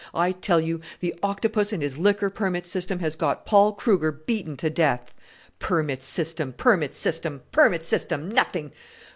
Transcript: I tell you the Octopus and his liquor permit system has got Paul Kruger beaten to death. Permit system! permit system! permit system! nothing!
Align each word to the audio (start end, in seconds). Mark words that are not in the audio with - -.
I 0.15 0.31
tell 0.31 0.59
you 0.59 0.81
the 0.99 1.13
Octopus 1.21 1.71
and 1.71 1.83
his 1.83 1.99
liquor 1.99 2.31
permit 2.31 2.65
system 2.65 2.97
has 3.01 3.15
got 3.15 3.45
Paul 3.45 3.73
Kruger 3.73 4.11
beaten 4.11 4.57
to 4.57 4.67
death. 4.71 5.13
Permit 5.59 6.01
system! 6.01 6.53
permit 6.53 6.95
system! 6.95 7.43
permit 7.51 7.85
system! 7.85 8.27
nothing! 8.27 8.71